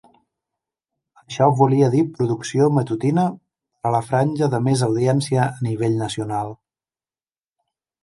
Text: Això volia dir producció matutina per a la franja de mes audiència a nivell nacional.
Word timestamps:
Això 1.23 1.49
volia 1.59 1.89
dir 1.97 2.01
producció 2.15 2.71
matutina 2.79 3.27
per 3.35 3.93
a 3.93 3.95
la 3.99 4.03
franja 4.09 4.51
de 4.57 4.63
mes 4.71 4.85
audiència 4.91 5.47
a 5.49 5.71
nivell 5.71 6.03
nacional. 6.05 6.55